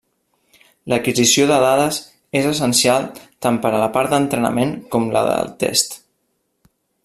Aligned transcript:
L'adquisició 0.93 1.45
de 1.51 1.59
dades 1.63 1.99
és 2.41 2.47
essencial 2.53 3.05
tant 3.47 3.61
per 3.67 3.73
a 3.75 3.83
la 3.85 3.93
part 3.99 4.15
d'entrenament 4.15 4.73
com 4.97 5.07
la 5.19 5.23
de 5.29 5.37
test. 5.67 5.99